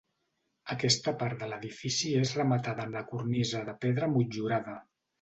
Aquesta 0.75 1.13
part 1.19 1.43
de 1.43 1.51
l'edifici 1.51 2.15
és 2.23 2.33
rematada 2.41 2.89
amb 2.89 2.99
la 3.01 3.07
cornisa 3.15 3.65
de 3.71 3.81
pedra 3.87 4.15
motllurada. 4.19 4.81